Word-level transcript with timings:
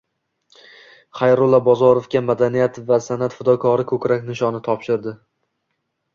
Xayrullo 1.19 1.59
Bozorovga 1.67 2.21
“Madaniyat 2.31 2.81
va 2.89 2.99
san’at 3.09 3.37
fidokori” 3.41 3.87
ko‘krak 3.93 4.27
nishoni 4.33 4.65
topshirildi 4.71 5.17